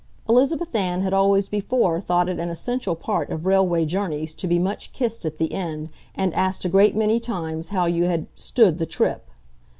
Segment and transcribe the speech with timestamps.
[0.27, 4.57] Elizabeth Ann had always before thought it an essential part of railway journeys to be
[4.57, 8.79] much kissed at the end and asked a great many times how you had "stood
[8.79, 9.29] the trip."